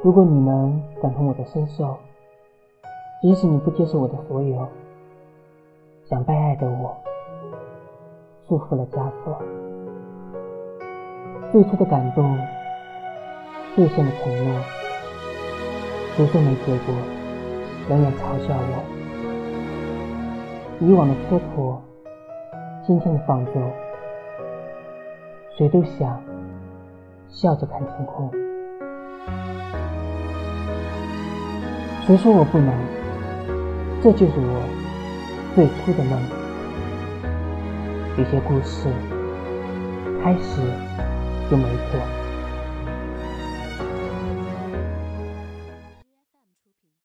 [0.00, 1.96] 如果你能感同我的身受，
[3.20, 4.68] 即使你不接受我的所有，
[6.04, 6.96] 想被爱的我，
[8.46, 9.36] 束缚了枷锁。
[11.50, 12.38] 最初的感动，
[13.74, 14.60] 最深的承诺，
[16.14, 16.94] 谁说没结果，
[17.88, 18.84] 仍然嘲笑我。
[20.78, 21.76] 以往的蹉跎，
[22.86, 23.68] 今天的放纵，
[25.56, 26.22] 谁都想
[27.26, 28.30] 笑着看天空。
[32.08, 32.72] 谁说我不能？
[34.02, 34.62] 这就是我
[35.54, 36.18] 最初的梦。
[38.16, 38.88] 有些故事
[40.24, 40.62] 开始
[41.50, 42.00] 就没错。